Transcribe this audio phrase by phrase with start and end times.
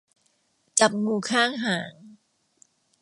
[0.79, 1.93] จับงูข้างหาง